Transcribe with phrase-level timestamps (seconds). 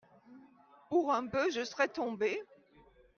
[0.89, 2.41] Pour un peu, je serais tombé.